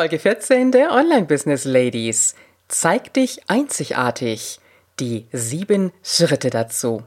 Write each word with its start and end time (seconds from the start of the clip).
Folge 0.00 0.18
14 0.18 0.72
der 0.72 0.92
Online 0.92 1.26
Business 1.26 1.66
Ladies. 1.66 2.34
Zeig 2.68 3.12
dich 3.12 3.42
einzigartig. 3.48 4.58
Die 4.98 5.26
sieben 5.30 5.92
Schritte 6.02 6.48
dazu. 6.48 7.02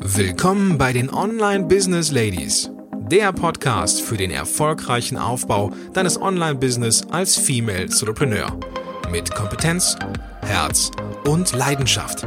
Willkommen 0.00 0.76
bei 0.76 0.92
den 0.92 1.14
Online 1.14 1.66
Business 1.66 2.10
Ladies. 2.10 2.72
Der 3.08 3.32
Podcast 3.32 4.02
für 4.02 4.16
den 4.16 4.32
erfolgreichen 4.32 5.16
Aufbau 5.16 5.70
deines 5.92 6.20
Online-Business 6.20 7.06
als 7.12 7.36
Female 7.36 7.82
Entrepreneur. 7.82 8.58
Mit 9.12 9.32
Kompetenz, 9.32 9.96
Herz 10.44 10.90
und 11.28 11.52
Leidenschaft. 11.52 12.26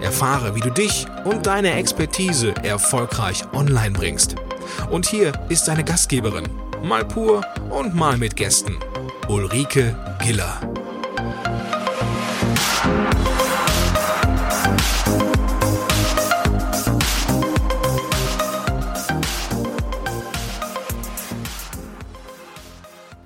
Erfahre, 0.00 0.54
wie 0.54 0.60
du 0.60 0.70
dich 0.70 1.04
und 1.26 1.44
deine 1.44 1.74
Expertise 1.74 2.54
erfolgreich 2.62 3.42
online 3.52 3.90
bringst. 3.90 4.36
Und 4.90 5.04
hier 5.04 5.32
ist 5.50 5.68
deine 5.68 5.84
Gastgeberin, 5.84 6.48
mal 6.82 7.04
pur 7.04 7.42
und 7.70 7.94
mal 7.94 8.16
mit 8.16 8.36
Gästen, 8.36 8.78
Ulrike 9.28 9.96
Giller. 10.22 10.60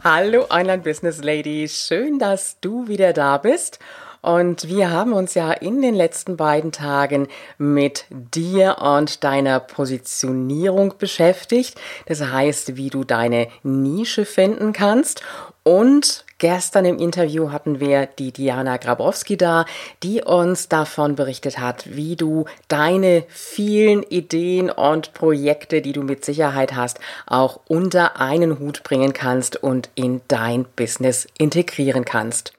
Hallo 0.02 0.46
Online 0.50 0.82
Business 0.82 1.22
Lady, 1.22 1.66
schön, 1.68 2.18
dass 2.18 2.60
du 2.60 2.88
wieder 2.88 3.12
da 3.12 3.38
bist. 3.38 3.78
Und 4.24 4.68
wir 4.68 4.90
haben 4.90 5.12
uns 5.12 5.34
ja 5.34 5.52
in 5.52 5.82
den 5.82 5.94
letzten 5.94 6.38
beiden 6.38 6.72
Tagen 6.72 7.28
mit 7.58 8.06
dir 8.08 8.78
und 8.80 9.22
deiner 9.22 9.60
Positionierung 9.60 10.94
beschäftigt. 10.96 11.78
Das 12.06 12.22
heißt, 12.22 12.76
wie 12.76 12.88
du 12.88 13.04
deine 13.04 13.48
Nische 13.62 14.24
finden 14.24 14.72
kannst. 14.72 15.20
Und 15.62 16.24
gestern 16.38 16.86
im 16.86 16.98
Interview 16.98 17.52
hatten 17.52 17.80
wir 17.80 18.06
die 18.06 18.32
Diana 18.32 18.78
Grabowski 18.78 19.36
da, 19.36 19.66
die 20.02 20.22
uns 20.22 20.70
davon 20.70 21.16
berichtet 21.16 21.58
hat, 21.58 21.94
wie 21.94 22.16
du 22.16 22.46
deine 22.68 23.24
vielen 23.28 24.04
Ideen 24.04 24.70
und 24.70 25.12
Projekte, 25.12 25.82
die 25.82 25.92
du 25.92 26.02
mit 26.02 26.24
Sicherheit 26.24 26.74
hast, 26.74 26.98
auch 27.26 27.60
unter 27.68 28.18
einen 28.18 28.58
Hut 28.58 28.84
bringen 28.84 29.12
kannst 29.12 29.62
und 29.62 29.90
in 29.94 30.22
dein 30.28 30.64
Business 30.76 31.28
integrieren 31.36 32.06
kannst. 32.06 32.54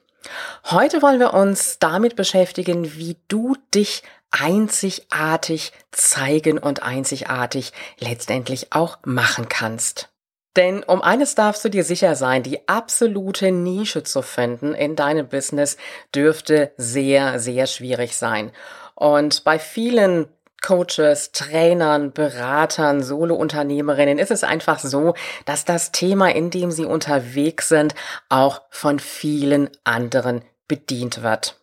Heute 0.66 1.02
wollen 1.02 1.20
wir 1.20 1.34
uns 1.34 1.80
damit 1.80 2.16
beschäftigen, 2.16 2.96
wie 2.96 3.18
du 3.28 3.56
dich 3.74 4.04
einzigartig 4.32 5.72
zeigen 5.92 6.58
und 6.58 6.84
einzigartig 6.84 7.72
letztendlich 8.00 8.74
auch 8.74 8.98
machen 9.04 9.48
kannst. 9.50 10.10
Denn 10.56 10.84
um 10.84 11.02
eines 11.02 11.36
darfst 11.36 11.66
du 11.66 11.70
dir 11.70 11.84
sicher 11.84 12.16
sein, 12.16 12.44
die 12.44 12.68
absolute 12.68 13.52
Nische 13.52 14.04
zu 14.04 14.22
finden 14.22 14.74
in 14.74 14.96
deinem 14.96 15.28
Business 15.28 15.78
dürfte 16.14 16.72
sehr, 16.78 17.40
sehr 17.40 17.68
schwierig 17.68 18.16
sein. 18.16 18.52
Und 18.96 19.44
bei 19.44 19.60
vielen 19.60 20.28
Coaches, 20.62 21.32
Trainern, 21.32 22.12
Beratern, 22.12 23.04
Solounternehmerinnen 23.04 24.18
ist 24.18 24.32
es 24.32 24.44
einfach 24.44 24.80
so, 24.80 25.14
dass 25.46 25.66
das 25.66 25.92
Thema, 25.92 26.32
in 26.32 26.50
dem 26.50 26.72
sie 26.72 26.86
unterwegs 26.86 27.70
sind, 27.70 27.94
auch 28.30 28.62
von 28.70 29.00
vielen 29.00 29.70
anderen 29.84 30.44
bedient 30.68 31.22
wird. 31.22 31.60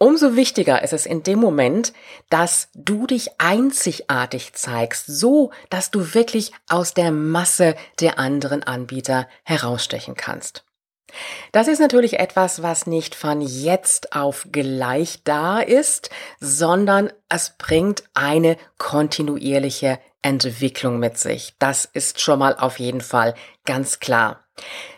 Umso 0.00 0.36
wichtiger 0.36 0.82
ist 0.82 0.92
es 0.92 1.06
in 1.06 1.24
dem 1.24 1.40
Moment, 1.40 1.92
dass 2.30 2.68
du 2.74 3.06
dich 3.06 3.30
einzigartig 3.38 4.52
zeigst, 4.52 5.06
so 5.06 5.50
dass 5.70 5.90
du 5.90 6.14
wirklich 6.14 6.52
aus 6.68 6.94
der 6.94 7.10
Masse 7.10 7.74
der 7.98 8.18
anderen 8.18 8.62
Anbieter 8.62 9.26
herausstechen 9.42 10.14
kannst. 10.14 10.64
Das 11.52 11.68
ist 11.68 11.78
natürlich 11.78 12.18
etwas, 12.18 12.62
was 12.62 12.86
nicht 12.86 13.14
von 13.14 13.40
jetzt 13.40 14.14
auf 14.14 14.48
gleich 14.52 15.20
da 15.24 15.60
ist, 15.60 16.10
sondern 16.40 17.12
es 17.28 17.54
bringt 17.56 18.04
eine 18.14 18.56
kontinuierliche 18.76 19.98
Entwicklung 20.22 20.98
mit 20.98 21.18
sich. 21.18 21.54
Das 21.58 21.84
ist 21.84 22.20
schon 22.20 22.38
mal 22.38 22.56
auf 22.56 22.78
jeden 22.78 23.00
Fall 23.00 23.34
ganz 23.64 24.00
klar. 24.00 24.44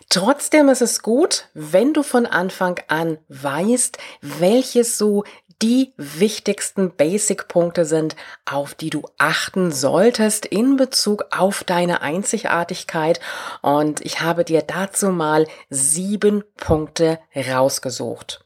Trotzdem 0.08 0.68
ist 0.68 0.82
es 0.82 1.02
gut, 1.02 1.48
wenn 1.54 1.92
du 1.92 2.02
von 2.02 2.26
Anfang 2.26 2.80
an 2.88 3.18
weißt, 3.28 3.98
welches 4.22 4.98
so 4.98 5.22
die 5.62 5.92
wichtigsten 5.96 6.90
Basic-Punkte 6.90 7.84
sind, 7.84 8.16
auf 8.50 8.74
die 8.74 8.90
du 8.90 9.02
achten 9.18 9.72
solltest 9.72 10.46
in 10.46 10.76
Bezug 10.76 11.24
auf 11.30 11.64
deine 11.64 12.02
Einzigartigkeit. 12.02 13.20
Und 13.62 14.00
ich 14.00 14.20
habe 14.20 14.44
dir 14.44 14.62
dazu 14.62 15.10
mal 15.10 15.46
sieben 15.68 16.44
Punkte 16.56 17.18
rausgesucht. 17.34 18.44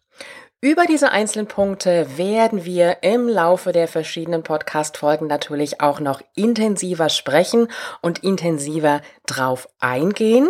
Über 0.61 0.87
diese 0.87 1.11
einzelnen 1.11 1.47
Punkte 1.47 2.17
werden 2.17 2.65
wir 2.65 3.03
im 3.03 3.29
Laufe 3.29 3.73
der 3.73 3.87
verschiedenen 3.87 4.43
Podcast-Folgen 4.43 5.27
natürlich 5.27 5.83
auch 5.83 6.01
noch 6.01 6.23
intensiver 6.35 7.11
sprechen 7.11 7.69
und 8.01 8.25
intensiver 8.25 9.03
drauf 9.27 9.69
eingehen. 9.79 10.49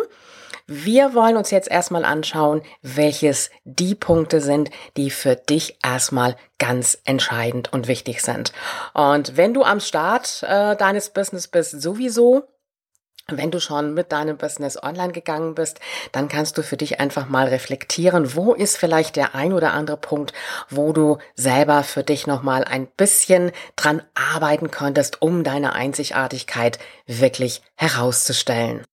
Wir 0.67 1.13
wollen 1.13 1.37
uns 1.37 1.51
jetzt 1.51 1.71
erstmal 1.71 2.07
anschauen, 2.07 2.63
welches 2.81 3.51
die 3.65 3.95
Punkte 3.95 4.41
sind, 4.41 4.71
die 4.97 5.11
für 5.11 5.37
dich 5.37 5.79
erstmal 5.85 6.37
ganz 6.59 6.99
entscheidend 7.05 7.71
und 7.73 7.87
wichtig 7.87 8.23
sind. 8.23 8.53
Und 8.95 9.37
wenn 9.37 9.53
du 9.53 9.63
am 9.63 9.81
Start 9.81 10.43
äh, 10.43 10.75
deines 10.75 11.11
Business 11.11 11.49
bist, 11.49 11.83
sowieso, 11.83 12.45
wenn 13.29 13.51
du 13.51 13.61
schon 13.61 13.93
mit 13.93 14.13
deinem 14.13 14.39
Business 14.39 14.83
online 14.83 15.13
gegangen 15.13 15.55
bist, 15.55 15.81
dann 16.13 16.29
kannst 16.29 16.57
du 16.57 16.63
für 16.63 16.79
dich 16.79 16.99
einfach 16.99 17.29
mal 17.29 17.47
reflektieren, 17.47 18.35
wo 18.35 18.55
ist 18.55 18.79
vielleicht 18.79 19.17
der 19.17 19.35
ein 19.35 19.53
oder 19.53 19.73
andere 19.73 19.99
Punkt, 19.99 20.33
wo 20.71 20.93
du 20.93 21.19
selber 21.35 21.83
für 21.83 22.05
dich 22.05 22.27
nochmal 22.27 22.65
ein 22.65 22.87
bisschen 22.87 23.53
dran 23.77 24.03
arbeiten 24.15 24.71
könntest, 24.71 25.21
um 25.21 25.45
deine 25.45 25.75
Einzigartigkeit 25.75 26.79
wirklich 27.07 27.63
herauszustellen. 27.77 28.85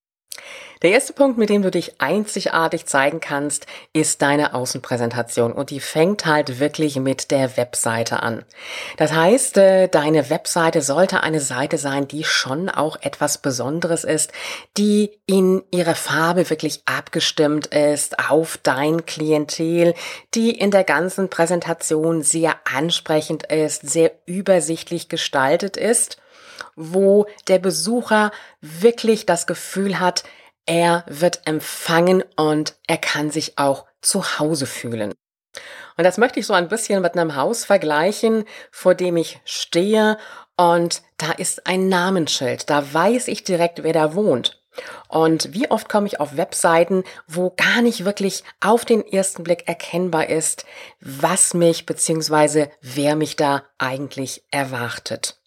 Der 0.82 0.90
erste 0.90 1.14
Punkt, 1.14 1.38
mit 1.38 1.50
dem 1.50 1.62
du 1.62 1.70
dich 1.70 2.02
einzigartig 2.02 2.88
zeigen 2.88 3.20
kannst, 3.20 3.68
ist 3.94 4.24
deine 4.24 4.56
Außenpräsentation 4.56 5.54
und 5.54 5.70
die 5.70 5.80
fängt 5.80 6.26
halt 6.26 6.60
wirklich 6.60 6.96
mit 6.96 7.30
der 7.30 7.56
Webseite 7.56 8.24
an. 8.24 8.44
Das 8.98 9.14
heißt, 9.14 9.58
äh, 9.58 9.88
deine 9.90 10.32
Webseite 10.32 10.82
sollte 10.82 11.22
eine 11.22 11.40
Seite 11.40 11.78
sein, 11.78 12.08
die 12.08 12.24
schon 12.24 12.68
auch 12.68 12.98
etwas 13.02 13.38
Besonderes 13.38 14.04
ist, 14.04 14.32
die 14.76 15.12
in 15.28 15.62
ihrer 15.70 15.94
Farbe 15.96 16.50
wirklich 16.50 16.82
abgestimmt 16.88 17.68
ist 17.68 18.18
auf 18.32 18.58
dein 18.64 19.06
Klientel, 19.06 19.94
die 20.34 20.50
in 20.50 20.72
der 20.72 20.84
ganzen 20.84 21.30
Präsentation 21.30 22.24
sehr 22.24 22.56
ansprechend 22.74 23.44
ist, 23.44 23.88
sehr 23.88 24.12
übersichtlich 24.26 25.10
gestaltet 25.10 25.78
ist 25.78 26.21
wo 26.76 27.28
der 27.48 27.60
Besucher 27.60 28.32
wirklich 28.62 29.26
das 29.26 29.48
Gefühl 29.48 30.00
hat, 30.00 30.24
er 30.66 31.04
wird 31.08 31.42
empfangen 31.46 32.24
und 32.36 32.76
er 32.88 32.98
kann 32.98 33.32
sich 33.32 33.58
auch 33.58 33.86
zu 34.02 34.40
Hause 34.40 34.66
fühlen. 34.66 35.14
Und 35.98 36.04
das 36.04 36.18
möchte 36.18 36.40
ich 36.40 36.48
so 36.48 36.54
ein 36.54 36.70
bisschen 36.70 37.02
mit 37.02 37.14
einem 37.14 37.36
Haus 37.36 37.66
vergleichen, 37.66 38.46
vor 38.72 38.96
dem 38.96 39.18
ich 39.18 39.42
stehe 39.44 40.18
und 40.56 41.02
da 41.18 41.32
ist 41.32 41.68
ein 41.68 41.90
Namensschild. 41.90 42.70
Da 42.70 42.94
weiß 42.94 43.28
ich 43.28 43.44
direkt, 43.44 43.84
wer 43.84 43.94
da 43.94 44.16
wohnt. 44.16 44.62
Und 45.10 45.54
wie 45.54 45.70
oft 45.70 45.90
komme 45.90 46.08
ich 46.08 46.20
auf 46.20 46.38
Webseiten, 46.38 47.04
wo 47.28 47.50
gar 47.50 47.82
nicht 47.82 48.06
wirklich 48.06 48.44
auf 48.62 48.86
den 48.86 49.06
ersten 49.06 49.44
Blick 49.44 49.68
erkennbar 49.68 50.30
ist, 50.30 50.66
was 51.02 51.54
mich 51.54 51.86
bzw. 51.86 52.68
wer 52.82 53.16
mich 53.16 53.36
da 53.36 53.64
eigentlich 53.78 54.44
erwartet. 54.50 55.41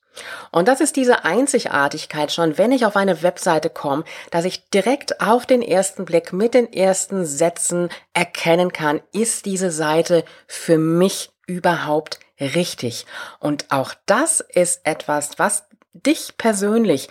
Und 0.51 0.69
das 0.69 0.81
ist 0.81 0.97
diese 0.97 1.25
Einzigartigkeit 1.25 2.33
schon, 2.33 2.59
wenn 2.59 2.73
ich 2.73 2.87
auf 2.87 2.97
eine 2.97 3.23
Webseite 3.23 3.71
komme, 3.71 4.05
dass 4.31 4.45
ich 4.45 4.69
direkt 4.71 5.21
auf 5.21 5.47
den 5.47 5.63
ersten 5.63 6.05
Blick 6.05 6.33
mit 6.33 6.55
den 6.55 6.73
ersten 6.73 7.25
Sätzen 7.25 7.89
erkennen 8.13 8.73
kann, 8.73 9.01
ist 9.13 9.47
diese 9.47 9.71
Seite 9.71 10.25
für 10.47 10.79
mich 10.79 11.31
überhaupt 11.47 12.21
richtig. 12.41 13.07
Und 13.41 13.71
auch 13.71 13.95
das 14.07 14.41
ist 14.41 14.81
etwas, 14.85 15.39
was 15.39 15.65
dich 15.93 16.37
persönlich 16.39 17.09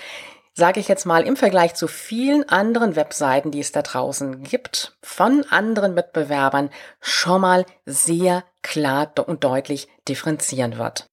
sage 0.55 0.79
ich 0.79 0.87
jetzt 0.87 1.05
mal, 1.05 1.25
im 1.25 1.35
Vergleich 1.35 1.73
zu 1.73 1.87
vielen 1.87 2.47
anderen 2.47 2.95
Webseiten, 2.95 3.51
die 3.51 3.59
es 3.59 3.71
da 3.71 3.81
draußen 3.81 4.43
gibt, 4.43 4.95
von 5.01 5.43
anderen 5.49 5.95
Mitbewerbern 5.95 6.69
schon 7.01 7.41
mal 7.41 7.65
sehr 7.85 8.43
klar 8.61 9.11
und 9.25 9.43
deutlich 9.43 9.87
differenzieren 10.07 10.77
wird. 10.77 11.07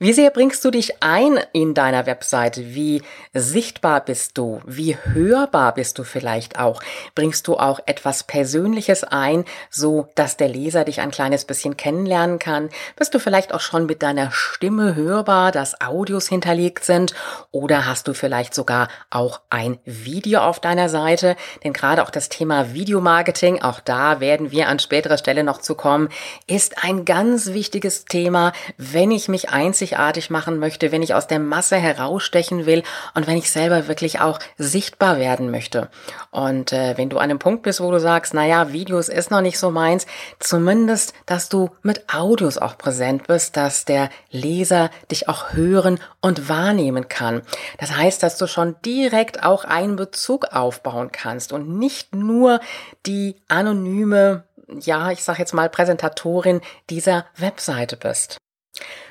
Wie 0.00 0.12
sehr 0.12 0.30
bringst 0.30 0.64
du 0.64 0.70
dich 0.70 1.02
ein 1.02 1.40
in 1.52 1.74
deiner 1.74 2.06
Webseite? 2.06 2.72
Wie 2.72 3.02
sichtbar 3.34 4.00
bist 4.04 4.38
du? 4.38 4.60
Wie 4.64 4.96
hörbar 4.96 5.74
bist 5.74 5.98
du 5.98 6.04
vielleicht 6.04 6.56
auch? 6.56 6.80
Bringst 7.16 7.48
du 7.48 7.56
auch 7.56 7.80
etwas 7.84 8.22
Persönliches 8.22 9.02
ein, 9.02 9.44
so 9.70 10.06
dass 10.14 10.36
der 10.36 10.46
Leser 10.46 10.84
dich 10.84 11.00
ein 11.00 11.10
kleines 11.10 11.46
bisschen 11.46 11.76
kennenlernen 11.76 12.38
kann? 12.38 12.70
Bist 12.94 13.12
du 13.12 13.18
vielleicht 13.18 13.52
auch 13.52 13.58
schon 13.58 13.86
mit 13.86 14.04
deiner 14.04 14.30
Stimme 14.30 14.94
hörbar, 14.94 15.50
dass 15.50 15.80
Audios 15.80 16.28
hinterlegt 16.28 16.84
sind? 16.84 17.12
Oder 17.50 17.84
hast 17.84 18.06
du 18.06 18.14
vielleicht 18.14 18.54
sogar 18.54 18.86
auch 19.10 19.40
ein 19.50 19.80
Video 19.84 20.42
auf 20.42 20.60
deiner 20.60 20.88
Seite? 20.88 21.34
Denn 21.64 21.72
gerade 21.72 22.04
auch 22.04 22.10
das 22.10 22.28
Thema 22.28 22.72
Videomarketing, 22.72 23.62
auch 23.62 23.80
da 23.80 24.20
werden 24.20 24.52
wir 24.52 24.68
an 24.68 24.78
späterer 24.78 25.18
Stelle 25.18 25.42
noch 25.42 25.60
zu 25.60 25.74
kommen, 25.74 26.08
ist 26.46 26.84
ein 26.84 27.04
ganz 27.04 27.48
wichtiges 27.48 28.04
Thema, 28.04 28.52
wenn 28.76 29.10
ich 29.10 29.26
mich 29.26 29.48
einzig 29.48 29.87
einzigartig 29.96 30.30
machen 30.30 30.58
möchte, 30.58 30.92
wenn 30.92 31.02
ich 31.02 31.14
aus 31.14 31.26
der 31.26 31.38
Masse 31.38 31.76
herausstechen 31.76 32.66
will 32.66 32.82
und 33.14 33.26
wenn 33.26 33.36
ich 33.36 33.50
selber 33.50 33.88
wirklich 33.88 34.20
auch 34.20 34.38
sichtbar 34.56 35.18
werden 35.18 35.50
möchte. 35.50 35.88
Und 36.30 36.72
äh, 36.72 36.96
wenn 36.96 37.08
du 37.08 37.18
an 37.18 37.24
einem 37.24 37.38
Punkt 37.38 37.62
bist, 37.62 37.80
wo 37.80 37.90
du 37.90 38.00
sagst, 38.00 38.34
naja, 38.34 38.72
Videos 38.72 39.08
ist 39.08 39.30
noch 39.30 39.40
nicht 39.40 39.58
so 39.58 39.70
meins, 39.70 40.06
zumindest, 40.38 41.14
dass 41.26 41.48
du 41.48 41.70
mit 41.82 42.12
Audios 42.12 42.58
auch 42.58 42.78
präsent 42.78 43.26
bist, 43.26 43.56
dass 43.56 43.84
der 43.84 44.10
Leser 44.30 44.90
dich 45.10 45.28
auch 45.28 45.52
hören 45.52 45.98
und 46.20 46.48
wahrnehmen 46.48 47.08
kann. 47.08 47.42
Das 47.78 47.96
heißt, 47.96 48.22
dass 48.22 48.38
du 48.38 48.46
schon 48.46 48.76
direkt 48.84 49.44
auch 49.44 49.64
einen 49.64 49.96
Bezug 49.96 50.46
aufbauen 50.52 51.10
kannst 51.12 51.52
und 51.52 51.78
nicht 51.78 52.14
nur 52.14 52.60
die 53.06 53.36
anonyme 53.48 54.44
ja, 54.80 55.10
ich 55.10 55.24
sag 55.24 55.38
jetzt 55.38 55.54
mal 55.54 55.70
Präsentatorin 55.70 56.60
dieser 56.90 57.24
Webseite 57.38 57.96
bist. 57.96 58.36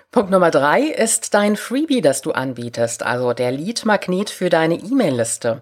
Punkt 0.10 0.32
Nummer 0.32 0.52
drei 0.52 0.84
ist 0.84 1.34
dein 1.34 1.58
Freebie, 1.58 2.00
das 2.00 2.22
du 2.22 2.32
anbietest, 2.32 3.04
also 3.04 3.34
der 3.34 3.52
Lead-Magnet 3.52 4.30
für 4.30 4.50
deine 4.50 4.76
E-Mail-Liste. 4.76 5.62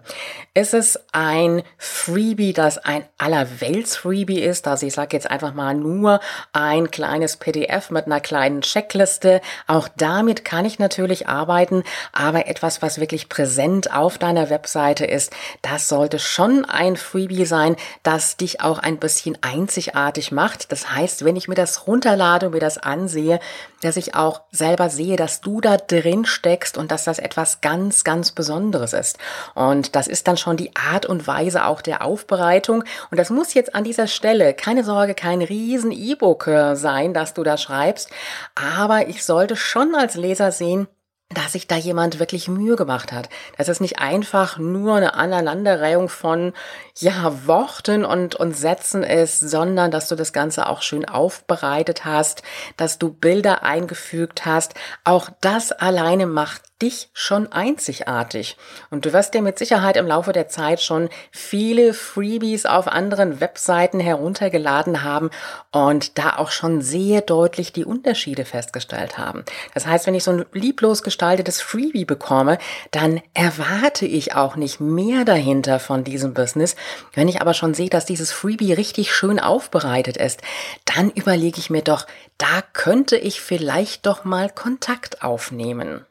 Ist 0.54 0.72
es 0.72 1.00
ein 1.10 1.64
Freebie, 1.76 2.52
das 2.52 2.78
ein 2.78 3.04
Allerwelts-Freebie 3.18 4.40
ist? 4.40 4.68
Also 4.68 4.86
ich 4.86 4.94
sage 4.94 5.16
jetzt 5.16 5.28
einfach 5.28 5.52
mal 5.52 5.74
nur 5.74 6.20
ein 6.52 6.92
kleines 6.92 7.38
PDF 7.38 7.90
mit 7.90 8.06
einer 8.06 8.20
kleinen 8.20 8.60
Checkliste. 8.60 9.40
Auch 9.66 9.88
damit 9.96 10.44
kann 10.44 10.64
ich 10.64 10.78
natürlich 10.78 11.28
arbeiten, 11.28 11.82
aber 12.12 12.46
etwas, 12.46 12.80
was 12.80 13.00
wirklich 13.00 13.28
präsent 13.28 13.92
auf 13.92 14.16
deiner 14.16 14.48
Webseite 14.48 15.06
ist, 15.06 15.32
das 15.60 15.88
sollte 15.88 16.20
schon 16.20 16.64
ein 16.64 16.96
Freebie 16.96 17.46
sein, 17.46 17.74
das 18.04 18.36
dich 18.36 18.60
auch 18.60 18.78
ein 18.78 18.98
bisschen 18.98 19.36
einzigartig 19.42 20.30
macht. 20.30 20.70
Das 20.70 20.92
heißt, 20.92 21.24
wenn 21.24 21.34
ich 21.34 21.48
mir 21.48 21.56
das 21.56 21.88
runterlade 21.88 22.46
und 22.46 22.52
mir 22.52 22.60
das 22.60 22.78
ansehe, 22.78 23.40
dass 23.82 23.96
ich 23.96 24.14
auch 24.14 24.35
selber 24.50 24.90
sehe, 24.90 25.16
dass 25.16 25.40
du 25.40 25.60
da 25.60 25.76
drin 25.76 26.24
steckst 26.24 26.78
und 26.78 26.90
dass 26.90 27.04
das 27.04 27.18
etwas 27.18 27.60
ganz, 27.60 28.04
ganz 28.04 28.32
Besonderes 28.32 28.92
ist. 28.92 29.18
Und 29.54 29.96
das 29.96 30.08
ist 30.08 30.28
dann 30.28 30.36
schon 30.36 30.56
die 30.56 30.74
Art 30.76 31.06
und 31.06 31.26
Weise 31.26 31.66
auch 31.66 31.82
der 31.82 32.04
Aufbereitung. 32.04 32.84
Und 33.10 33.18
das 33.18 33.30
muss 33.30 33.54
jetzt 33.54 33.74
an 33.74 33.84
dieser 33.84 34.06
Stelle, 34.06 34.54
keine 34.54 34.84
Sorge, 34.84 35.14
kein 35.14 35.42
riesen 35.42 35.92
E-Book 35.92 36.46
äh, 36.46 36.76
sein, 36.76 37.14
das 37.14 37.34
du 37.34 37.42
da 37.42 37.56
schreibst. 37.56 38.10
Aber 38.54 39.08
ich 39.08 39.24
sollte 39.24 39.56
schon 39.56 39.94
als 39.94 40.16
Leser 40.16 40.52
sehen, 40.52 40.88
dass 41.30 41.52
sich 41.52 41.66
da 41.66 41.76
jemand 41.76 42.20
wirklich 42.20 42.46
Mühe 42.46 42.76
gemacht 42.76 43.10
hat. 43.12 43.28
Dass 43.58 43.66
es 43.66 43.80
nicht 43.80 43.98
einfach 43.98 44.58
nur 44.58 44.94
eine 44.94 45.14
Aneinanderreihung 45.14 46.08
von, 46.08 46.52
ja, 46.96 47.46
Worten 47.46 48.04
und, 48.04 48.36
und 48.36 48.56
Sätzen 48.56 49.02
ist, 49.02 49.40
sondern 49.40 49.90
dass 49.90 50.06
du 50.06 50.14
das 50.14 50.32
Ganze 50.32 50.68
auch 50.68 50.82
schön 50.82 51.04
aufbereitet 51.04 52.04
hast, 52.04 52.42
dass 52.76 52.98
du 52.98 53.12
Bilder 53.12 53.64
eingefügt 53.64 54.46
hast. 54.46 54.74
Auch 55.02 55.28
das 55.40 55.72
alleine 55.72 56.26
macht 56.26 56.62
dich 56.82 57.08
schon 57.14 57.50
einzigartig. 57.52 58.56
Und 58.90 59.06
du 59.06 59.12
wirst 59.12 59.32
dir 59.32 59.40
mit 59.40 59.58
Sicherheit 59.58 59.96
im 59.96 60.06
Laufe 60.06 60.32
der 60.32 60.48
Zeit 60.48 60.82
schon 60.82 61.08
viele 61.30 61.94
Freebies 61.94 62.66
auf 62.66 62.86
anderen 62.86 63.40
Webseiten 63.40 63.98
heruntergeladen 63.98 65.02
haben 65.02 65.30
und 65.72 66.18
da 66.18 66.36
auch 66.36 66.50
schon 66.50 66.82
sehr 66.82 67.22
deutlich 67.22 67.72
die 67.72 67.86
Unterschiede 67.86 68.44
festgestellt 68.44 69.16
haben. 69.16 69.44
Das 69.72 69.86
heißt, 69.86 70.06
wenn 70.06 70.14
ich 70.14 70.24
so 70.24 70.32
ein 70.32 70.44
lieblos 70.52 71.02
gestaltetes 71.02 71.62
Freebie 71.62 72.04
bekomme, 72.04 72.58
dann 72.90 73.22
erwarte 73.32 74.04
ich 74.04 74.34
auch 74.34 74.56
nicht 74.56 74.78
mehr 74.80 75.24
dahinter 75.24 75.80
von 75.80 76.04
diesem 76.04 76.34
Business. 76.34 76.76
Wenn 77.14 77.28
ich 77.28 77.40
aber 77.40 77.54
schon 77.54 77.72
sehe, 77.72 77.88
dass 77.88 78.04
dieses 78.04 78.32
Freebie 78.32 78.74
richtig 78.74 79.14
schön 79.14 79.40
aufbereitet 79.40 80.18
ist, 80.18 80.42
dann 80.84 81.10
überlege 81.10 81.58
ich 81.58 81.70
mir 81.70 81.82
doch, 81.82 82.06
da 82.36 82.62
könnte 82.74 83.16
ich 83.16 83.40
vielleicht 83.40 84.04
doch 84.04 84.24
mal 84.24 84.50
Kontakt 84.50 85.22
aufnehmen. 85.22 86.04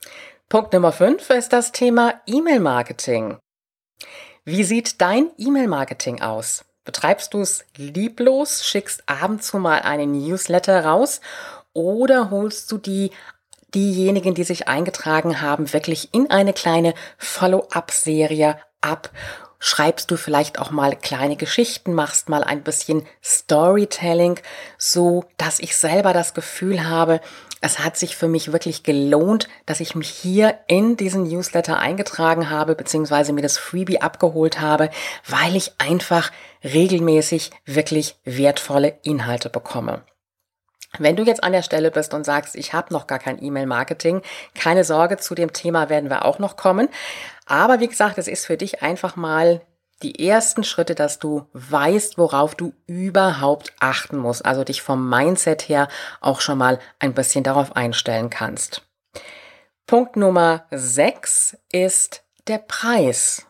Punkt 0.47 0.73
Nummer 0.73 0.91
5 0.91 1.27
ist 1.31 1.53
das 1.53 1.71
Thema 1.71 2.21
E-Mail-Marketing. 2.27 3.39
Wie 4.43 4.63
sieht 4.63 5.01
dein 5.01 5.31
E-Mail-Marketing 5.39 6.21
aus? 6.21 6.65
Betreibst 6.83 7.33
du 7.33 7.41
es 7.41 7.65
lieblos, 7.75 8.63
schickst 8.63 9.09
ab 9.09 9.27
und 9.27 9.43
zu 9.43 9.57
mal 9.57 9.79
einen 9.79 10.11
Newsletter 10.11 10.85
raus 10.85 11.19
oder 11.73 12.29
holst 12.29 12.71
du 12.71 12.77
die 12.77 13.09
diejenigen, 13.73 14.35
die 14.35 14.43
sich 14.43 14.67
eingetragen 14.67 15.41
haben, 15.41 15.73
wirklich 15.73 16.13
in 16.13 16.29
eine 16.29 16.53
kleine 16.53 16.93
Follow-up-Serie 17.17 18.59
ab 18.81 19.09
schreibst 19.65 20.11
du 20.11 20.15
vielleicht 20.15 20.59
auch 20.59 20.69
mal 20.69 20.95
kleine 20.95 21.37
Geschichten, 21.37 21.93
machst 21.93 22.29
mal 22.29 22.43
ein 22.43 22.61
bisschen 22.61 23.03
Storytelling, 23.23 24.39
so 24.77 25.25
dass 25.37 25.59
ich 25.59 25.75
selber 25.75 26.13
das 26.13 26.35
Gefühl 26.35 26.87
habe, 26.87 27.19
es 27.61 27.79
hat 27.79 27.97
sich 27.97 28.15
für 28.15 28.27
mich 28.27 28.51
wirklich 28.51 28.83
gelohnt, 28.83 29.47
dass 29.65 29.79
ich 29.79 29.95
mich 29.95 30.09
hier 30.09 30.59
in 30.67 30.97
diesen 30.97 31.23
Newsletter 31.23 31.79
eingetragen 31.79 32.49
habe, 32.49 32.75
beziehungsweise 32.75 33.33
mir 33.33 33.41
das 33.41 33.57
Freebie 33.57 34.01
abgeholt 34.01 34.59
habe, 34.59 34.89
weil 35.27 35.55
ich 35.55 35.73
einfach 35.77 36.31
regelmäßig 36.63 37.51
wirklich 37.65 38.17
wertvolle 38.23 38.99
Inhalte 39.03 39.49
bekomme. 39.49 40.03
Wenn 40.97 41.15
du 41.15 41.23
jetzt 41.23 41.43
an 41.43 41.51
der 41.51 41.63
Stelle 41.63 41.91
bist 41.91 42.13
und 42.13 42.25
sagst, 42.25 42.55
ich 42.55 42.73
habe 42.73 42.93
noch 42.93 43.07
gar 43.07 43.19
kein 43.19 43.41
E-Mail-Marketing, 43.41 44.21
keine 44.53 44.83
Sorge, 44.83 45.17
zu 45.17 45.35
dem 45.35 45.51
Thema 45.51 45.89
werden 45.89 46.09
wir 46.09 46.25
auch 46.25 46.39
noch 46.39 46.55
kommen. 46.55 46.89
Aber 47.45 47.79
wie 47.79 47.87
gesagt, 47.87 48.17
es 48.17 48.27
ist 48.27 48.45
für 48.45 48.57
dich 48.57 48.81
einfach 48.81 49.15
mal 49.15 49.61
die 50.03 50.27
ersten 50.27 50.63
Schritte, 50.63 50.95
dass 50.95 51.19
du 51.19 51.47
weißt, 51.53 52.17
worauf 52.17 52.55
du 52.55 52.73
überhaupt 52.85 53.73
achten 53.79 54.17
musst. 54.17 54.45
Also 54.45 54.63
dich 54.63 54.81
vom 54.81 55.09
Mindset 55.09 55.69
her 55.69 55.87
auch 56.21 56.41
schon 56.41 56.57
mal 56.57 56.79
ein 56.99 57.13
bisschen 57.13 57.43
darauf 57.43 57.75
einstellen 57.75 58.29
kannst. 58.29 58.83
Punkt 59.87 60.15
Nummer 60.15 60.65
6 60.71 61.57
ist 61.71 62.23
der 62.47 62.57
Preis. 62.57 63.45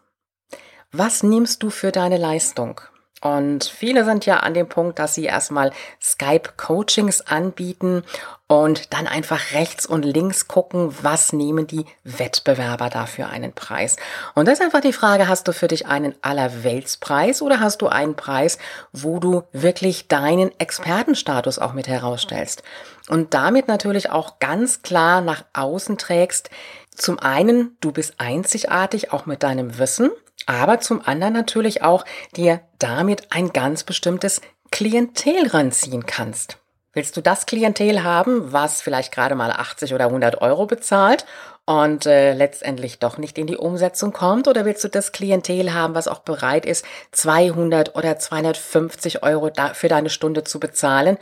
Was 0.92 1.24
nimmst 1.24 1.63
du 1.63 1.69
für 1.69 1.92
deine 1.92 2.18
Leistung? 2.18 2.81
Und 3.25 3.63
viele 3.63 4.06
sind 4.06 4.27
ja 4.27 4.42
an 4.42 4.54
dem 4.54 4.69
Punkt, 4.69 5.00
dass 5.00 5.16
sie 5.16 5.24
erstmal 5.24 5.72
Skype-Coachings 6.00 7.22
anbieten 7.22 8.04
und 8.45 8.94
dann 8.94 9.07
einfach 9.07 9.54
rechts 9.54 9.88
und 9.88 10.06
links 10.06 10.48
gucken, 10.48 10.94
was 11.01 11.33
nehmen 11.33 11.66
die 11.66 11.88
Wettbewerber 12.04 12.92
dafür 12.92 13.30
einen 13.30 13.51
Preis. 13.51 13.95
Und 14.36 14.48
das 14.48 14.60
ist 14.60 14.62
einfach 14.63 14.81
die 14.81 14.94
Frage, 14.94 15.27
hast 15.27 15.48
du 15.48 15.54
für 15.54 15.68
dich 15.68 15.88
einen 15.88 16.13
Allerweltspreis 16.22 17.42
oder 17.42 17.60
hast 17.60 17.81
du 17.81 17.88
einen 17.88 18.13
Preis, 18.13 18.60
wo 18.94 19.18
du 19.18 19.42
wirklich 19.51 20.07
deinen 20.07 20.51
Expertenstatus 20.60 21.58
auch 21.58 21.74
mit 21.74 21.88
herausstellst? 21.88 22.62
Und 23.10 23.34
damit 23.34 23.67
natürlich 23.67 24.12
auch 24.12 24.38
ganz 24.38 24.84
klar 24.84 25.22
nach 25.22 25.46
außen 25.53 25.98
trägst, 25.98 26.51
zum 26.94 27.17
einen, 27.17 27.75
du 27.82 27.91
bist 27.91 28.13
einzigartig, 28.20 29.12
auch 29.12 29.25
mit 29.25 29.41
deinem 29.41 29.79
Wissen 29.79 30.12
aber 30.45 30.79
zum 30.79 31.01
anderen 31.05 31.33
natürlich 31.33 31.81
auch 31.81 32.05
dir 32.35 32.61
damit 32.79 33.31
ein 33.31 33.51
ganz 33.53 33.83
bestimmtes 33.83 34.41
Klientel 34.71 35.47
ranziehen 35.47 36.05
kannst. 36.05 36.57
Willst 36.93 37.17
du 37.17 37.21
das 37.21 37.45
Klientel 37.45 38.03
haben, 38.03 38.53
was 38.53 38.81
vielleicht 38.81 39.13
gerade 39.13 39.35
mal 39.35 39.51
80 39.51 39.93
oder 39.93 40.05
100 40.05 40.41
Euro 40.41 40.65
bezahlt 40.65 41.25
und 41.65 42.05
äh, 42.05 42.33
letztendlich 42.33 42.99
doch 42.99 43.17
nicht 43.17 43.37
in 43.37 43.47
die 43.47 43.57
Umsetzung 43.57 44.13
kommt? 44.13 44.47
Oder 44.47 44.63
willst 44.63 44.81
du 44.85 44.87
das 44.87 45.11
Klientel 45.11 45.73
haben, 45.73 45.93
was 45.93 46.07
auch 46.07 46.19
bereit 46.19 46.65
ist, 46.65 46.85
200 47.11 47.95
oder 47.95 48.17
250 48.17 49.23
Euro 49.23 49.51
für 49.73 49.89
deine 49.89 50.09
Stunde 50.09 50.45
zu 50.45 50.57
bezahlen 50.59 51.17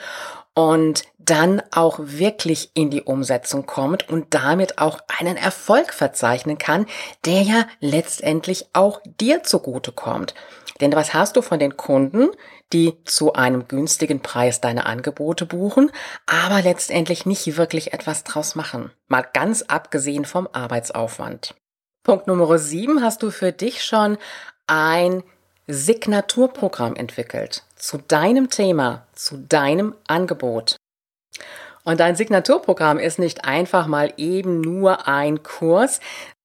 und 0.55 1.03
dann 1.17 1.62
auch 1.72 2.00
wirklich 2.00 2.72
in 2.74 2.89
die 2.89 3.01
Umsetzung 3.01 3.65
kommt 3.65 4.10
und 4.10 4.33
damit 4.33 4.77
auch 4.77 5.00
einen 5.07 5.38
Erfolg 5.38 5.93
verzeichnen 5.93 6.57
kann, 6.57 6.86
der 7.25 7.41
ja 7.41 7.65
letztendlich 7.79 8.67
auch 8.74 9.01
dir 9.19 9.43
zugute 9.43 9.91
kommt. 9.91 10.36
Denn 10.81 10.93
was 10.93 11.13
hast 11.13 11.36
du 11.38 11.41
von 11.41 11.60
den 11.60 11.77
Kunden, 11.77 12.29
die 12.74 12.93
zu 13.05 13.33
einem 13.33 13.67
günstigen 13.67 14.22
Preis 14.22 14.60
deine 14.60 14.86
Angebote 14.86 15.45
buchen, 15.45 15.91
aber 16.25 16.62
letztendlich 16.62 17.25
nicht 17.25 17.57
wirklich 17.57 17.93
etwas 17.93 18.24
draus 18.24 18.55
machen? 18.55 18.91
Mal 19.07 19.25
ganz 19.33 19.62
abgesehen 19.63 20.25
vom 20.25 20.48
Arbeitsaufwand. 20.51 21.55
Punkt 22.03 22.27
Nummer 22.27 22.57
7 22.57 23.01
hast 23.01 23.24
du 23.24 23.31
für 23.31 23.53
dich 23.53 23.83
schon 23.83 24.17
ein 24.67 25.24
Signaturprogramm 25.67 26.96
entwickelt 26.96 27.63
zu 27.75 27.98
deinem 27.98 28.50
Thema, 28.50 29.08
zu 29.13 29.38
deinem 29.38 29.96
Angebot. 30.08 30.75
Und 31.84 32.00
dein 32.00 32.15
Signaturprogramm 32.15 33.00
ist 33.00 33.20
nicht 33.20 33.46
einfach 33.46 33.88
mal 33.88 34.13
eben 34.17 34.62
nur 34.62 35.08
ein 35.08 35.43
Kurs, 35.43 36.00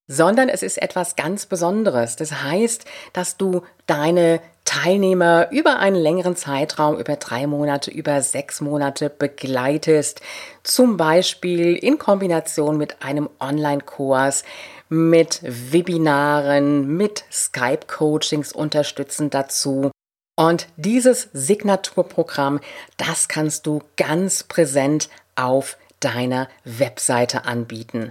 sondern 0.08 0.48
es 0.48 0.62
ist 0.62 0.80
etwas 0.80 1.16
ganz 1.16 1.46
Besonderes. 1.46 2.16
Das 2.16 2.42
heißt, 2.42 2.86
dass 3.12 3.36
du 3.36 3.62
deine 3.86 4.40
Teilnehmer 4.64 5.48
über 5.50 5.78
einen 5.78 5.96
längeren 5.96 6.34
Zeitraum, 6.34 6.98
über 6.98 7.16
drei 7.16 7.46
Monate, 7.46 7.90
über 7.90 8.20
sechs 8.22 8.60
Monate 8.60 9.10
begleitest. 9.10 10.20
Zum 10.62 10.96
Beispiel 10.96 11.74
in 11.74 11.98
Kombination 11.98 12.76
mit 12.76 13.02
einem 13.02 13.30
Online-Kurs, 13.40 14.44
mit 14.88 15.40
Webinaren, 15.42 16.86
mit 16.86 17.24
Skype-Coachings 17.30 18.52
unterstützend 18.52 19.34
dazu. 19.34 19.90
Und 20.36 20.68
dieses 20.76 21.28
Signaturprogramm, 21.32 22.60
das 22.96 23.28
kannst 23.28 23.66
du 23.66 23.82
ganz 23.96 24.44
präsent 24.44 25.08
auf 25.34 25.76
deiner 26.00 26.48
Webseite 26.64 27.44
anbieten. 27.44 28.10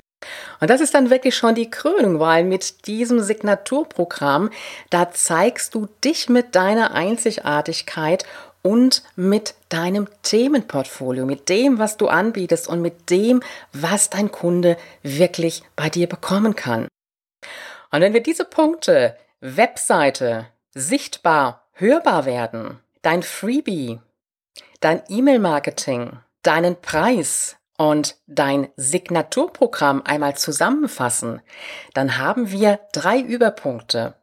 Und 0.59 0.69
das 0.69 0.81
ist 0.81 0.93
dann 0.93 1.09
wirklich 1.09 1.35
schon 1.35 1.55
die 1.55 1.69
Krönung, 1.69 2.19
weil 2.19 2.43
mit 2.43 2.87
diesem 2.87 3.21
Signaturprogramm, 3.21 4.49
da 4.89 5.11
zeigst 5.11 5.75
du 5.75 5.87
dich 6.03 6.27
mit 6.27 6.55
deiner 6.55 6.93
Einzigartigkeit 6.93 8.25
und 8.67 9.01
mit 9.15 9.55
deinem 9.69 10.09
Themenportfolio, 10.23 11.25
mit 11.25 11.47
dem, 11.47 11.79
was 11.79 11.95
du 11.95 12.09
anbietest 12.09 12.67
und 12.67 12.81
mit 12.81 13.09
dem, 13.09 13.41
was 13.71 14.09
dein 14.09 14.29
Kunde 14.29 14.75
wirklich 15.03 15.63
bei 15.77 15.89
dir 15.89 16.07
bekommen 16.09 16.53
kann. 16.53 16.89
Und 17.91 18.01
wenn 18.01 18.11
wir 18.11 18.21
diese 18.21 18.43
Punkte, 18.43 19.15
Webseite, 19.39 20.47
sichtbar, 20.73 21.63
hörbar 21.71 22.25
werden, 22.25 22.79
dein 23.03 23.23
Freebie, 23.23 24.01
dein 24.81 25.01
E-Mail-Marketing, 25.07 26.19
deinen 26.43 26.75
Preis, 26.81 27.53
und 27.79 28.17
dein 28.25 28.69
Signaturprogramm 28.75 30.01
einmal 30.03 30.35
zusammenfassen, 30.35 31.43
dann 31.93 32.17
haben 32.17 32.49
wir 32.49 32.79
drei 32.91 33.19
Überpunkte, 33.19 34.15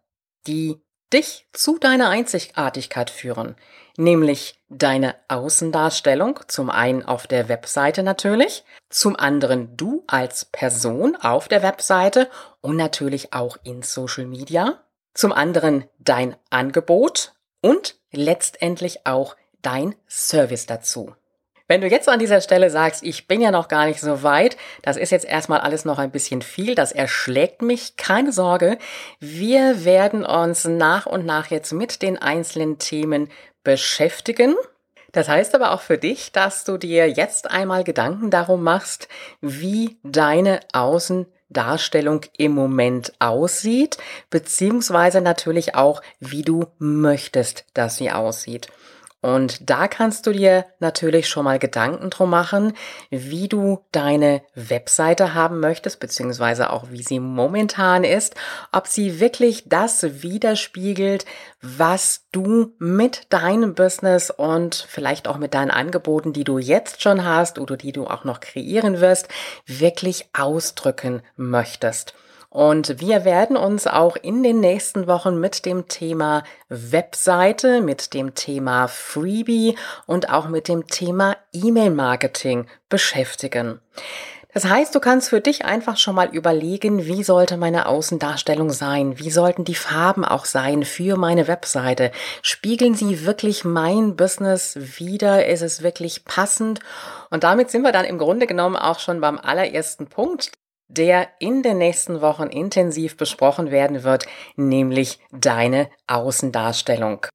die 0.48 0.82
dich 1.12 1.46
zu 1.52 1.78
deiner 1.78 2.08
Einzigartigkeit 2.08 3.10
führen, 3.10 3.54
nämlich 3.96 4.60
deine 4.68 5.14
Außendarstellung, 5.28 6.40
zum 6.48 6.70
einen 6.70 7.04
auf 7.04 7.26
der 7.26 7.48
Webseite 7.48 8.02
natürlich, 8.02 8.64
zum 8.90 9.16
anderen 9.16 9.76
du 9.76 10.04
als 10.06 10.44
Person 10.46 11.16
auf 11.16 11.48
der 11.48 11.62
Webseite 11.62 12.28
und 12.60 12.76
natürlich 12.76 13.32
auch 13.32 13.56
in 13.62 13.82
Social 13.82 14.26
Media, 14.26 14.80
zum 15.14 15.32
anderen 15.32 15.84
dein 15.98 16.36
Angebot 16.50 17.34
und 17.60 17.96
letztendlich 18.10 19.06
auch 19.06 19.36
dein 19.62 19.94
Service 20.08 20.66
dazu. 20.66 21.14
Wenn 21.66 21.80
du 21.80 21.88
jetzt 21.88 22.10
an 22.10 22.18
dieser 22.18 22.42
Stelle 22.42 22.68
sagst, 22.68 23.02
ich 23.02 23.26
bin 23.26 23.40
ja 23.40 23.50
noch 23.50 23.68
gar 23.68 23.86
nicht 23.86 23.98
so 23.98 24.22
weit, 24.22 24.58
das 24.82 24.98
ist 24.98 25.10
jetzt 25.10 25.24
erstmal 25.24 25.60
alles 25.60 25.86
noch 25.86 25.98
ein 25.98 26.10
bisschen 26.10 26.42
viel, 26.42 26.74
das 26.74 26.92
erschlägt 26.92 27.62
mich, 27.62 27.96
keine 27.96 28.32
Sorge. 28.32 28.76
Wir 29.18 29.86
werden 29.86 30.26
uns 30.26 30.64
nach 30.66 31.06
und 31.06 31.24
nach 31.24 31.46
jetzt 31.46 31.72
mit 31.72 32.02
den 32.02 32.18
einzelnen 32.18 32.78
Themen 32.78 33.30
beschäftigen. 33.64 34.54
Das 35.12 35.28
heißt 35.28 35.54
aber 35.54 35.72
auch 35.72 35.80
für 35.80 35.96
dich, 35.96 36.32
dass 36.32 36.64
du 36.64 36.76
dir 36.76 37.08
jetzt 37.08 37.50
einmal 37.50 37.84
Gedanken 37.84 38.30
darum 38.30 38.62
machst, 38.62 39.08
wie 39.40 39.96
deine 40.02 40.60
Außendarstellung 40.72 42.22
im 42.36 42.52
Moment 42.52 43.12
aussieht, 43.20 43.96
beziehungsweise 44.30 45.20
natürlich 45.20 45.76
auch, 45.76 46.02
wie 46.18 46.42
du 46.42 46.66
möchtest, 46.78 47.64
dass 47.74 47.96
sie 47.96 48.10
aussieht. 48.10 48.68
Und 49.24 49.70
da 49.70 49.88
kannst 49.88 50.26
du 50.26 50.32
dir 50.32 50.66
natürlich 50.80 51.30
schon 51.30 51.44
mal 51.44 51.58
Gedanken 51.58 52.10
drum 52.10 52.28
machen, 52.28 52.74
wie 53.08 53.48
du 53.48 53.82
deine 53.90 54.42
Webseite 54.54 55.32
haben 55.32 55.60
möchtest, 55.60 55.98
beziehungsweise 55.98 56.68
auch 56.68 56.90
wie 56.90 57.02
sie 57.02 57.20
momentan 57.20 58.04
ist, 58.04 58.34
ob 58.70 58.86
sie 58.86 59.20
wirklich 59.20 59.66
das 59.66 60.22
widerspiegelt, 60.22 61.24
was 61.62 62.26
du 62.32 62.74
mit 62.78 63.32
deinem 63.32 63.74
Business 63.74 64.28
und 64.28 64.86
vielleicht 64.90 65.26
auch 65.26 65.38
mit 65.38 65.54
deinen 65.54 65.70
Angeboten, 65.70 66.34
die 66.34 66.44
du 66.44 66.58
jetzt 66.58 67.00
schon 67.00 67.24
hast 67.24 67.58
oder 67.58 67.78
die 67.78 67.92
du 67.92 68.06
auch 68.06 68.24
noch 68.24 68.40
kreieren 68.40 69.00
wirst, 69.00 69.28
wirklich 69.64 70.28
ausdrücken 70.34 71.22
möchtest. 71.36 72.14
Und 72.54 73.00
wir 73.00 73.24
werden 73.24 73.56
uns 73.56 73.88
auch 73.88 74.14
in 74.14 74.44
den 74.44 74.60
nächsten 74.60 75.08
Wochen 75.08 75.40
mit 75.40 75.66
dem 75.66 75.88
Thema 75.88 76.44
Webseite, 76.68 77.80
mit 77.80 78.14
dem 78.14 78.36
Thema 78.36 78.86
Freebie 78.86 79.76
und 80.06 80.30
auch 80.30 80.46
mit 80.46 80.68
dem 80.68 80.86
Thema 80.86 81.36
E-Mail-Marketing 81.52 82.68
beschäftigen. 82.88 83.80
Das 84.52 84.66
heißt, 84.66 84.94
du 84.94 85.00
kannst 85.00 85.30
für 85.30 85.40
dich 85.40 85.64
einfach 85.64 85.96
schon 85.96 86.14
mal 86.14 86.28
überlegen, 86.28 87.06
wie 87.06 87.24
sollte 87.24 87.56
meine 87.56 87.86
Außendarstellung 87.86 88.70
sein? 88.70 89.18
Wie 89.18 89.32
sollten 89.32 89.64
die 89.64 89.74
Farben 89.74 90.24
auch 90.24 90.44
sein 90.44 90.84
für 90.84 91.16
meine 91.16 91.48
Webseite? 91.48 92.12
Spiegeln 92.40 92.94
sie 92.94 93.26
wirklich 93.26 93.64
mein 93.64 94.14
Business 94.14 94.78
wider? 95.00 95.44
Ist 95.44 95.62
es 95.62 95.82
wirklich 95.82 96.24
passend? 96.24 96.78
Und 97.30 97.42
damit 97.42 97.72
sind 97.72 97.82
wir 97.82 97.90
dann 97.90 98.04
im 98.04 98.18
Grunde 98.18 98.46
genommen 98.46 98.76
auch 98.76 99.00
schon 99.00 99.20
beim 99.20 99.40
allerersten 99.40 100.06
Punkt 100.06 100.52
der 100.88 101.28
in 101.38 101.62
den 101.62 101.78
nächsten 101.78 102.20
Wochen 102.20 102.48
intensiv 102.48 103.16
besprochen 103.16 103.70
werden 103.70 104.02
wird, 104.02 104.26
nämlich 104.56 105.18
deine 105.32 105.88
Außendarstellung. 106.06 107.26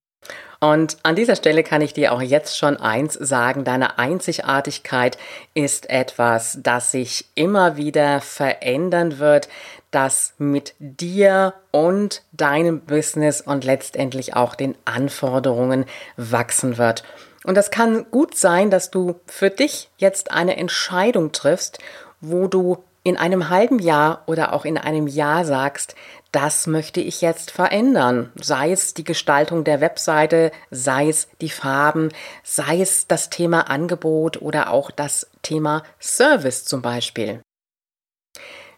Und 0.62 0.98
an 1.04 1.16
dieser 1.16 1.38
Stelle 1.38 1.64
kann 1.64 1.82
ich 1.82 1.94
dir 1.94 2.12
auch 2.12 2.22
jetzt 2.22 2.58
schon 2.58 2.76
eins 2.76 3.14
sagen, 3.14 3.64
deine 3.64 3.98
Einzigartigkeit 3.98 5.18
ist 5.54 5.90
etwas, 5.90 6.60
das 6.62 6.92
sich 6.92 7.26
immer 7.36 7.78
wieder 7.78 8.20
verändern 8.20 9.20
wird, 9.20 9.48
das 9.92 10.34
mit 10.38 10.76
dir 10.80 11.54
und 11.72 12.24
deinem 12.34 12.82
Business 12.82 13.40
und 13.40 13.64
letztendlich 13.64 14.36
auch 14.36 14.54
den 14.54 14.76
Anforderungen 14.84 15.86
wachsen 16.18 16.78
wird. 16.78 17.04
Und 17.46 17.56
das 17.56 17.72
kann 17.72 18.06
gut 18.12 18.36
sein, 18.38 18.70
dass 18.70 18.92
du 18.92 19.16
für 19.28 19.50
dich 19.50 19.90
jetzt 19.98 20.32
eine 20.32 20.58
Entscheidung 20.58 21.32
triffst, 21.32 21.80
wo 22.20 22.48
du 22.48 22.84
in 23.04 23.18
einem 23.18 23.50
halben 23.50 23.80
Jahr 23.80 24.24
oder 24.28 24.54
auch 24.54 24.66
in 24.66 24.78
einem 24.78 25.08
Jahr 25.08 25.46
sagst, 25.46 25.96
das 26.32 26.68
möchte 26.68 27.02
ich 27.02 27.22
jetzt 27.22 27.52
verändern. 27.52 28.32
Sei 28.36 28.72
es 28.72 28.94
die 28.94 29.04
Gestaltung 29.04 29.64
der 29.64 29.82
Webseite, 29.82 30.52
sei 30.70 31.10
es 31.10 31.28
die 31.42 31.50
Farben, 31.50 32.10
sei 32.44 32.82
es 32.82 33.08
das 33.08 33.30
Thema 33.30 33.70
Angebot 33.70 34.42
oder 34.42 34.72
auch 34.72 34.92
das 34.92 35.30
Thema 35.42 35.84
Service 36.00 36.66
zum 36.66 36.82
Beispiel. 36.82 37.42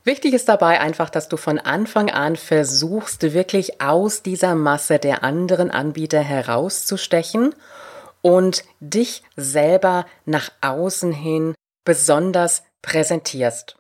Wichtig 0.04 0.34
ist 0.34 0.50
dabei 0.50 0.80
einfach, 0.80 1.10
dass 1.10 1.28
du 1.28 1.38
von 1.38 1.60
Anfang 1.60 2.10
an 2.10 2.36
versuchst, 2.36 3.34
wirklich 3.34 3.82
aus 3.82 4.24
dieser 4.24 4.56
Masse 4.56 4.98
der 4.98 5.24
anderen 5.24 5.70
Anbieter 5.70 6.22
herauszustechen 6.22 7.54
und 8.22 8.64
dich 8.80 9.24
selber 9.36 10.06
nach 10.26 10.52
außen 10.62 11.12
hin 11.12 11.54
besonders 11.84 12.64
präsentierst. 12.82 13.76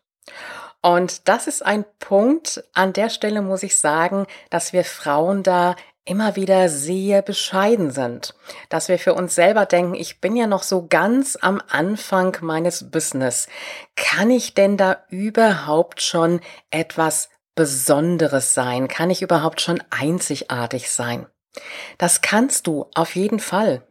Und 0.82 1.28
das 1.28 1.48
ist 1.48 1.64
ein 1.64 1.86
Punkt, 2.00 2.64
an 2.74 2.94
der 2.94 3.10
Stelle 3.10 3.42
muss 3.42 3.62
ich 3.64 3.80
sagen, 3.80 4.26
dass 4.50 4.74
wir 4.74 4.84
Frauen 4.84 5.44
da 5.44 5.76
immer 6.06 6.36
wieder 6.36 6.68
sehr 6.70 7.22
bescheiden 7.22 7.92
sind, 7.92 8.34
dass 8.70 8.88
wir 8.88 8.98
für 8.98 9.14
uns 9.14 9.36
selber 9.36 9.68
denken, 9.68 9.94
ich 9.94 10.20
bin 10.20 10.36
ja 10.36 10.48
noch 10.48 10.64
so 10.64 10.88
ganz 10.88 11.38
am 11.40 11.62
Anfang 11.70 12.36
meines 12.42 12.90
Business. 12.90 13.48
Kann 13.96 14.32
ich 14.32 14.56
denn 14.56 14.78
da 14.78 15.04
überhaupt 15.10 16.02
schon 16.02 16.42
etwas 16.72 17.30
Besonderes 17.54 18.56
sein? 18.56 18.88
Kann 18.88 19.12
ich 19.12 19.22
überhaupt 19.22 19.62
schon 19.62 19.84
einzigartig 19.92 20.90
sein? 20.90 21.28
Das 22.00 22.22
kannst 22.22 22.66
du 22.66 22.88
auf 22.96 23.16
jeden 23.16 23.40
Fall. 23.40 23.84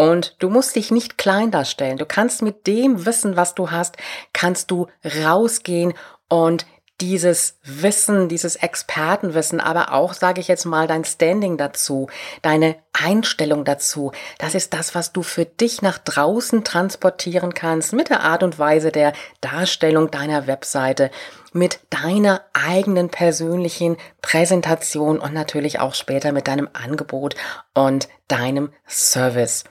Und 0.00 0.34
du 0.38 0.48
musst 0.48 0.76
dich 0.76 0.90
nicht 0.90 1.18
klein 1.18 1.50
darstellen. 1.50 1.98
Du 1.98 2.06
kannst 2.06 2.40
mit 2.40 2.66
dem 2.66 3.04
Wissen, 3.04 3.36
was 3.36 3.54
du 3.54 3.70
hast, 3.70 3.98
kannst 4.32 4.70
du 4.70 4.86
rausgehen 5.04 5.92
und 6.30 6.64
dieses 7.02 7.58
Wissen, 7.64 8.30
dieses 8.30 8.56
Expertenwissen, 8.56 9.60
aber 9.60 9.92
auch, 9.92 10.14
sage 10.14 10.40
ich 10.40 10.48
jetzt 10.48 10.64
mal, 10.64 10.86
dein 10.86 11.04
Standing 11.04 11.58
dazu, 11.58 12.08
deine 12.40 12.76
Einstellung 12.94 13.66
dazu, 13.66 14.12
das 14.38 14.54
ist 14.54 14.72
das, 14.72 14.94
was 14.94 15.12
du 15.12 15.22
für 15.22 15.44
dich 15.44 15.82
nach 15.82 15.98
draußen 15.98 16.64
transportieren 16.64 17.52
kannst 17.52 17.92
mit 17.92 18.08
der 18.08 18.22
Art 18.22 18.42
und 18.42 18.58
Weise 18.58 18.92
der 18.92 19.12
Darstellung 19.42 20.10
deiner 20.10 20.46
Webseite, 20.46 21.10
mit 21.52 21.80
deiner 21.90 22.40
eigenen 22.54 23.10
persönlichen 23.10 23.98
Präsentation 24.22 25.18
und 25.18 25.34
natürlich 25.34 25.78
auch 25.78 25.92
später 25.92 26.32
mit 26.32 26.48
deinem 26.48 26.70
Angebot 26.72 27.34
und 27.74 28.08
deinem 28.28 28.72
Service. 28.88 29.64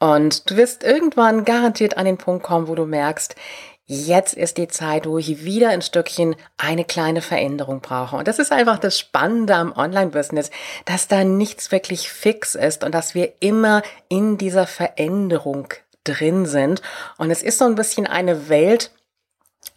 Und 0.00 0.50
du 0.50 0.56
wirst 0.56 0.82
irgendwann 0.82 1.44
garantiert 1.44 1.96
an 1.96 2.06
den 2.06 2.18
Punkt 2.18 2.42
kommen, 2.42 2.66
wo 2.66 2.74
du 2.74 2.86
merkst, 2.86 3.36
jetzt 3.86 4.34
ist 4.34 4.56
die 4.56 4.68
Zeit, 4.68 5.06
wo 5.06 5.18
ich 5.18 5.44
wieder 5.44 5.68
ein 5.68 5.82
Stückchen 5.82 6.36
eine 6.56 6.84
kleine 6.84 7.22
Veränderung 7.22 7.80
brauche. 7.80 8.16
Und 8.16 8.26
das 8.26 8.38
ist 8.38 8.50
einfach 8.50 8.78
das 8.78 8.98
Spannende 8.98 9.54
am 9.54 9.72
Online-Business, 9.72 10.50
dass 10.86 11.06
da 11.06 11.22
nichts 11.24 11.70
wirklich 11.70 12.10
fix 12.10 12.54
ist 12.54 12.82
und 12.82 12.94
dass 12.94 13.14
wir 13.14 13.34
immer 13.40 13.82
in 14.08 14.38
dieser 14.38 14.66
Veränderung 14.66 15.68
drin 16.04 16.46
sind. 16.46 16.82
Und 17.18 17.30
es 17.30 17.42
ist 17.42 17.58
so 17.58 17.66
ein 17.66 17.74
bisschen 17.74 18.06
eine 18.06 18.48
Welt, 18.48 18.90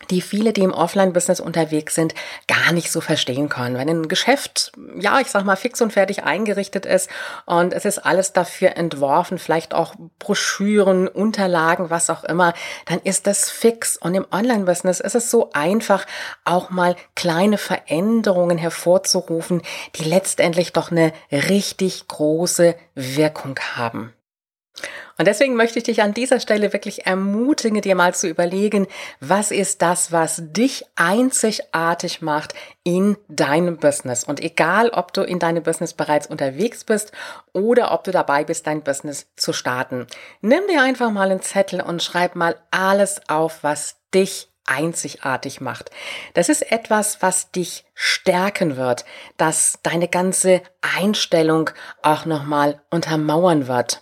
die 0.10 0.22
viele, 0.22 0.54
die 0.54 0.62
im 0.62 0.74
Offline-Business 0.74 1.40
unterwegs 1.40 1.96
sind, 1.96 2.14
gar 2.48 2.72
nicht 2.72 2.92
so 2.92 3.02
verstehen 3.02 3.50
können. 3.50 3.78
Wenn 3.78 3.90
ein 3.90 4.08
Geschäft, 4.08 4.72
ja, 4.98 5.20
ich 5.20 5.28
sag 5.28 5.44
mal, 5.44 5.56
fix 5.56 5.82
und 5.82 5.94
fertig 5.94 6.24
eingerichtet 6.24 6.86
ist 6.86 7.10
und 7.46 7.74
es 7.74 7.86
ist 7.86 8.00
alles 8.00 8.34
dafür 8.34 8.78
entworfen, 8.78 9.38
vielleicht 9.38 9.74
auch 9.74 9.96
Broschüren, 10.20 11.08
Unterlagen, 11.08 11.90
was 11.90 12.10
auch 12.10 12.24
immer, 12.24 12.54
dann 12.86 13.00
ist 13.00 13.28
das 13.28 13.50
fix. 13.50 13.98
Und 13.98 14.16
im 14.16 14.26
Online-Business 14.32 15.00
ist 15.00 15.16
es 15.16 15.32
so 15.32 15.52
einfach, 15.54 16.06
auch 16.46 16.70
mal 16.70 16.96
kleine 17.16 17.58
Veränderungen 17.58 18.58
hervorzurufen, 18.58 19.62
die 19.96 20.04
letztendlich 20.04 20.74
doch 20.74 20.92
eine 20.92 21.14
richtig 21.32 22.08
große 22.08 22.76
Wirkung 22.96 23.60
haben. 23.76 24.14
Und 25.18 25.28
deswegen 25.28 25.56
möchte 25.56 25.78
ich 25.78 25.84
dich 25.84 26.02
an 26.02 26.14
dieser 26.14 26.40
Stelle 26.40 26.74
wirklich 26.74 27.06
ermutigen, 27.06 27.82
dir 27.82 27.96
mal 27.96 28.16
zu 28.16 28.28
überlegen, 28.28 28.88
was 29.20 29.52
ist 29.52 29.82
das, 29.82 30.12
was 30.12 30.42
dich 30.42 30.86
einzigartig 30.96 32.22
macht 32.22 32.54
in 32.84 33.18
deinem 33.28 33.78
Business. 33.78 34.24
Und 34.24 34.40
egal, 34.40 34.90
ob 34.90 35.14
du 35.14 35.22
in 35.22 35.40
deinem 35.40 35.64
Business 35.64 35.94
bereits 35.94 36.28
unterwegs 36.28 36.84
bist 36.84 37.12
oder 37.54 37.92
ob 37.92 38.04
du 38.04 38.12
dabei 38.12 38.44
bist, 38.44 38.66
dein 38.66 38.82
Business 38.82 39.28
zu 39.36 39.54
starten, 39.54 40.08
nimm 40.42 40.68
dir 40.68 40.82
einfach 40.82 41.12
mal 41.12 41.30
einen 41.30 41.42
Zettel 41.42 41.82
und 41.82 42.02
schreib 42.02 42.36
mal 42.36 42.56
alles 42.72 43.22
auf, 43.30 43.60
was 43.62 43.98
dich 44.14 44.50
einzigartig 44.66 45.62
macht. 45.62 45.92
Das 46.34 46.50
ist 46.50 46.72
etwas, 46.72 47.22
was 47.22 47.52
dich 47.52 47.86
stärken 47.94 48.78
wird, 48.78 49.06
das 49.38 49.80
deine 49.84 50.08
ganze 50.08 50.62
Einstellung 50.98 51.70
auch 52.02 52.26
nochmal 52.26 52.82
untermauern 52.90 53.68
wird 53.68 54.02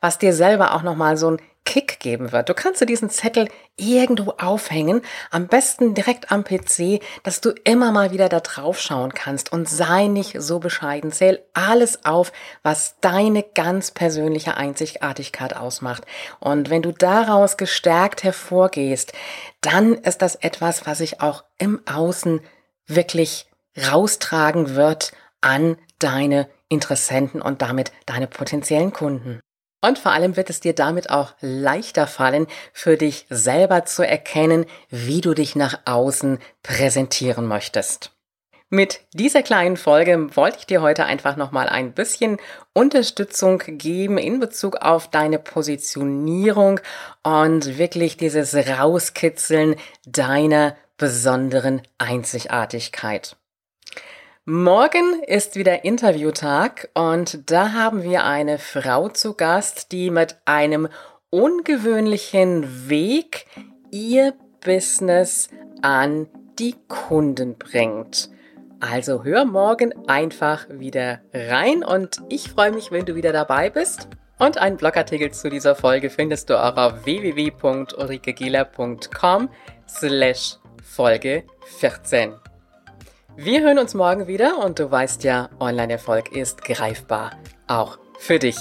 was 0.00 0.18
dir 0.18 0.32
selber 0.32 0.74
auch 0.74 0.82
nochmal 0.82 1.16
so 1.16 1.28
einen 1.28 1.40
Kick 1.64 1.98
geben 1.98 2.30
wird. 2.30 2.50
Du 2.50 2.54
kannst 2.54 2.80
dir 2.82 2.86
diesen 2.86 3.08
Zettel 3.08 3.48
irgendwo 3.76 4.32
aufhängen, 4.32 5.00
am 5.30 5.48
besten 5.48 5.94
direkt 5.94 6.30
am 6.30 6.44
PC, 6.44 7.00
dass 7.22 7.40
du 7.40 7.50
immer 7.64 7.90
mal 7.90 8.10
wieder 8.10 8.28
da 8.28 8.40
drauf 8.40 8.78
schauen 8.78 9.14
kannst 9.14 9.50
und 9.50 9.68
sei 9.68 10.06
nicht 10.06 10.36
so 10.38 10.58
bescheiden. 10.58 11.10
Zähl 11.10 11.42
alles 11.54 12.04
auf, 12.04 12.32
was 12.62 12.96
deine 13.00 13.42
ganz 13.42 13.90
persönliche 13.90 14.56
Einzigartigkeit 14.56 15.56
ausmacht. 15.56 16.04
Und 16.38 16.68
wenn 16.68 16.82
du 16.82 16.92
daraus 16.92 17.56
gestärkt 17.56 18.24
hervorgehst, 18.24 19.14
dann 19.62 19.94
ist 19.94 20.20
das 20.20 20.34
etwas, 20.36 20.86
was 20.86 20.98
sich 20.98 21.22
auch 21.22 21.44
im 21.58 21.80
Außen 21.86 22.40
wirklich 22.86 23.46
raustragen 23.90 24.74
wird 24.74 25.12
an 25.40 25.78
deine 25.98 26.48
Interessenten 26.68 27.40
und 27.40 27.62
damit 27.62 27.90
deine 28.06 28.26
potenziellen 28.26 28.92
Kunden. 28.92 29.40
Und 29.84 29.98
vor 29.98 30.12
allem 30.12 30.38
wird 30.38 30.48
es 30.48 30.60
dir 30.60 30.74
damit 30.74 31.10
auch 31.10 31.34
leichter 31.42 32.06
fallen, 32.06 32.46
für 32.72 32.96
dich 32.96 33.26
selber 33.28 33.84
zu 33.84 34.02
erkennen, 34.02 34.64
wie 34.88 35.20
du 35.20 35.34
dich 35.34 35.56
nach 35.56 35.78
außen 35.84 36.38
präsentieren 36.62 37.46
möchtest. 37.46 38.10
Mit 38.70 39.00
dieser 39.12 39.42
kleinen 39.42 39.76
Folge 39.76 40.34
wollte 40.36 40.56
ich 40.60 40.66
dir 40.66 40.80
heute 40.80 41.04
einfach 41.04 41.36
nochmal 41.36 41.68
ein 41.68 41.92
bisschen 41.92 42.38
Unterstützung 42.72 43.58
geben 43.66 44.16
in 44.16 44.40
Bezug 44.40 44.76
auf 44.76 45.10
deine 45.10 45.38
Positionierung 45.38 46.80
und 47.22 47.76
wirklich 47.76 48.16
dieses 48.16 48.54
Rauskitzeln 48.54 49.76
deiner 50.06 50.76
besonderen 50.96 51.82
Einzigartigkeit. 51.98 53.36
Morgen 54.46 55.22
ist 55.26 55.56
wieder 55.56 55.86
Interviewtag 55.86 56.90
und 56.92 57.50
da 57.50 57.72
haben 57.72 58.02
wir 58.02 58.24
eine 58.24 58.58
Frau 58.58 59.08
zu 59.08 59.32
Gast, 59.32 59.90
die 59.90 60.10
mit 60.10 60.36
einem 60.44 60.88
ungewöhnlichen 61.30 62.90
Weg 62.90 63.46
ihr 63.90 64.34
Business 64.62 65.48
an 65.80 66.28
die 66.58 66.74
Kunden 66.88 67.56
bringt. 67.56 68.28
Also 68.80 69.24
hör 69.24 69.46
morgen 69.46 69.94
einfach 70.08 70.66
wieder 70.68 71.22
rein 71.32 71.82
und 71.82 72.20
ich 72.28 72.50
freue 72.50 72.72
mich, 72.72 72.92
wenn 72.92 73.06
du 73.06 73.14
wieder 73.14 73.32
dabei 73.32 73.70
bist. 73.70 74.08
Und 74.38 74.58
einen 74.58 74.76
Blogartikel 74.76 75.30
zu 75.30 75.48
dieser 75.48 75.74
Folge 75.74 76.10
findest 76.10 76.50
du 76.50 76.62
auch 76.62 76.76
auf 76.76 77.06
www.ulrikegela.com 77.06 79.48
slash 79.88 80.58
Folge 80.82 81.44
14. 81.78 82.43
Wir 83.36 83.62
hören 83.62 83.80
uns 83.80 83.94
morgen 83.94 84.28
wieder 84.28 84.64
und 84.64 84.78
du 84.78 84.88
weißt 84.88 85.24
ja, 85.24 85.48
Online-Erfolg 85.58 86.30
ist 86.30 86.62
greifbar. 86.62 87.32
Auch 87.66 87.98
für 88.18 88.38
dich. 88.38 88.56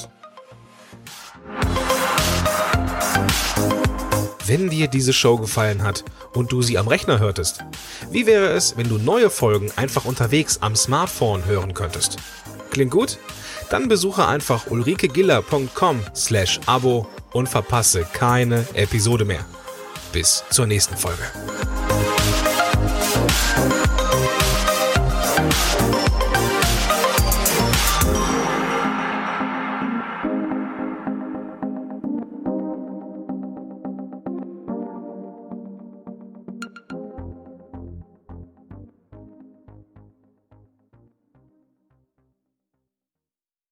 Wenn 4.47 4.71
dir 4.71 4.87
diese 4.87 5.13
Show 5.13 5.37
gefallen 5.37 5.83
hat 5.83 6.03
und 6.33 6.51
du 6.51 6.63
sie 6.63 6.79
am 6.79 6.87
Rechner 6.87 7.19
hörtest, 7.19 7.63
wie 8.09 8.25
wäre 8.25 8.47
es, 8.47 8.75
wenn 8.75 8.89
du 8.89 8.97
neue 8.97 9.29
Folgen 9.29 9.71
einfach 9.75 10.05
unterwegs 10.05 10.57
am 10.61 10.75
Smartphone 10.75 11.45
hören 11.45 11.75
könntest? 11.75 12.17
Klingt 12.71 12.91
gut? 12.91 13.19
Dann 13.69 13.87
besuche 13.87 14.27
einfach 14.27 14.65
ulrikegiller.com 14.71 16.01
slash 16.15 16.59
Abo 16.65 17.07
und 17.31 17.47
verpasse 17.47 18.07
keine 18.11 18.65
Episode 18.73 19.25
mehr. 19.25 19.45
Bis 20.11 20.43
zur 20.49 20.65
nächsten 20.65 20.97
Folge. 20.97 21.23